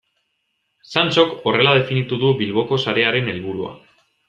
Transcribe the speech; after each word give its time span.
Santxok 1.01 1.35
horrela 1.51 1.75
definitu 1.81 2.19
du 2.25 2.33
Bilboko 2.41 2.83
sarearen 2.87 3.33
helburua. 3.35 3.79